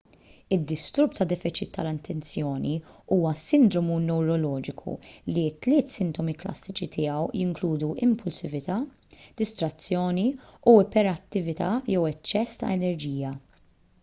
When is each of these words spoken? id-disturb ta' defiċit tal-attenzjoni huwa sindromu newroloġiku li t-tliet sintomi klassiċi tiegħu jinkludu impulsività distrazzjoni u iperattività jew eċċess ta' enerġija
id-disturb 0.55 1.11
ta' 1.17 1.25
defiċit 1.31 1.69
tal-attenzjoni 1.73 2.71
huwa 3.15 3.33
sindromu 3.41 3.97
newroloġiku 4.05 4.95
li 5.35 5.43
t-tliet 5.57 5.93
sintomi 5.97 6.35
klassiċi 6.39 6.87
tiegħu 6.95 7.27
jinkludu 7.41 7.89
impulsività 8.07 8.77
distrazzjoni 9.43 10.27
u 10.71 10.73
iperattività 10.87 11.69
jew 11.97 12.07
eċċess 12.13 12.63
ta' 12.63 12.71
enerġija 12.79 13.37